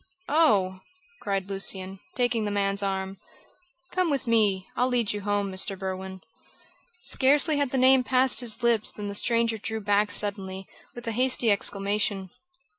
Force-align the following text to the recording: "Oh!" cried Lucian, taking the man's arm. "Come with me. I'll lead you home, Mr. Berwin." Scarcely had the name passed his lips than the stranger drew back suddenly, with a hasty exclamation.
"Oh!" 0.29 0.79
cried 1.21 1.47
Lucian, 1.47 1.99
taking 2.15 2.43
the 2.43 2.49
man's 2.49 2.81
arm. 2.81 3.19
"Come 3.91 4.09
with 4.09 4.25
me. 4.25 4.65
I'll 4.75 4.87
lead 4.87 5.13
you 5.13 5.21
home, 5.21 5.51
Mr. 5.51 5.77
Berwin." 5.77 6.21
Scarcely 7.01 7.57
had 7.57 7.69
the 7.69 7.77
name 7.77 8.03
passed 8.03 8.39
his 8.39 8.63
lips 8.63 8.91
than 8.91 9.09
the 9.09 9.13
stranger 9.13 9.59
drew 9.59 9.79
back 9.79 10.09
suddenly, 10.09 10.67
with 10.95 11.05
a 11.05 11.11
hasty 11.11 11.51
exclamation. 11.51 12.31